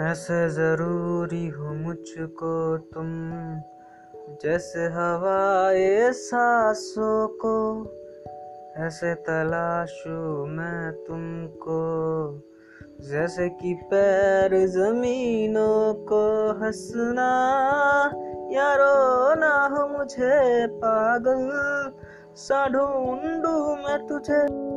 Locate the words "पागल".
20.66-21.48